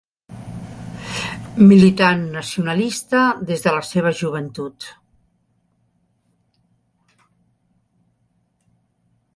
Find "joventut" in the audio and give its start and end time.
4.21-4.89